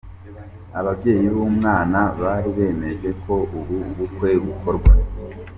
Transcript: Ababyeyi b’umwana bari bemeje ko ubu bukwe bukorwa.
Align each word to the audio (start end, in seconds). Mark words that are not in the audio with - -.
Ababyeyi 0.79 1.25
b’umwana 1.33 1.99
bari 2.21 2.49
bemeje 2.57 3.09
ko 3.23 3.33
ubu 3.57 3.77
bukwe 3.97 4.29
bukorwa. 4.45 4.91